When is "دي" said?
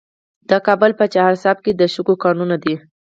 2.63-2.75